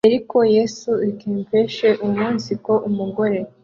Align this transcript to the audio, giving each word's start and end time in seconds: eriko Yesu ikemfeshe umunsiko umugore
eriko 0.07 0.37
Yesu 0.55 0.91
ikemfeshe 1.09 1.87
umunsiko 2.05 2.71
umugore 2.89 3.37